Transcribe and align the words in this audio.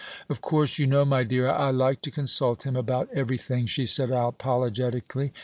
"Of 0.29 0.41
course, 0.41 0.79
you 0.79 0.87
know, 0.87 1.05
my 1.05 1.23
dear, 1.23 1.47
I 1.47 1.69
like 1.69 2.01
to 2.01 2.09
consult 2.09 2.65
him 2.65 2.75
about 2.75 3.07
everything," 3.13 3.67
she 3.67 3.85
said, 3.85 4.09
apologetically. 4.09 5.31